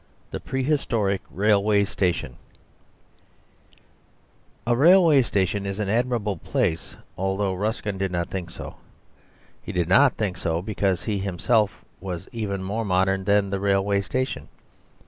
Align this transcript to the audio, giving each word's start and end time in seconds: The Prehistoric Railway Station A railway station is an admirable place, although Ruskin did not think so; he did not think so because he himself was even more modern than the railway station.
The 0.31 0.39
Prehistoric 0.39 1.21
Railway 1.29 1.83
Station 1.83 2.37
A 4.65 4.75
railway 4.75 5.21
station 5.21 5.67
is 5.67 5.77
an 5.77 5.89
admirable 5.89 6.37
place, 6.37 6.95
although 7.19 7.53
Ruskin 7.53 7.99
did 7.99 8.11
not 8.11 8.27
think 8.31 8.49
so; 8.49 8.77
he 9.61 9.71
did 9.71 9.87
not 9.87 10.17
think 10.17 10.37
so 10.37 10.59
because 10.59 11.03
he 11.03 11.19
himself 11.19 11.85
was 11.99 12.27
even 12.31 12.63
more 12.63 12.83
modern 12.83 13.25
than 13.25 13.51
the 13.51 13.59
railway 13.59 14.01
station. 14.01 14.47